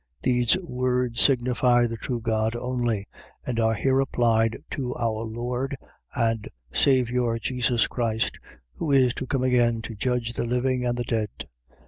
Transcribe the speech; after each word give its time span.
.These 0.23 0.57
words 0.63 1.21
signify 1.21 1.85
the 1.85 1.95
true 1.95 2.19
God 2.21 2.55
only, 2.55 3.07
and 3.45 3.59
are 3.59 3.75
here 3.75 3.99
applied 3.99 4.57
to 4.71 4.95
our 4.95 5.21
Lord 5.25 5.77
and 6.15 6.49
Saviour 6.73 7.37
Jesus 7.37 7.85
Christ, 7.85 8.39
who 8.77 8.89
is 8.91 9.13
to 9.13 9.27
come 9.27 9.43
again 9.43 9.83
to 9.83 9.93
judge 9.93 10.33
the 10.33 10.45
living 10.47 10.83
and 10.87 10.97
the 10.97 11.03
dead. 11.03 11.29